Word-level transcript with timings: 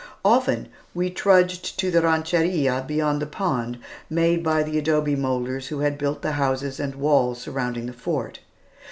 Often, 0.25 0.69
we 0.95 1.11
trudged 1.11 1.77
to 1.79 1.91
the 1.91 2.01
rancheria 2.01 2.83
beyond 2.87 3.21
the 3.21 3.27
pond, 3.27 3.77
made 4.09 4.41
by 4.43 4.63
the 4.63 4.79
adobe 4.79 5.15
moulders 5.15 5.67
who 5.67 5.81
had 5.81 5.99
built 5.99 6.23
the 6.23 6.31
houses 6.31 6.79
and 6.79 6.95
wall 6.95 7.35
surrounding 7.35 7.85
the 7.85 7.93
fort. 7.93 8.39